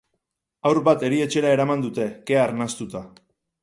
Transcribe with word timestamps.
Haur 0.69 0.79
bat 0.87 1.05
erietxera 1.11 1.53
eraman 1.59 1.87
dute, 1.87 2.11
kea 2.31 2.43
arnastuta. 2.49 3.09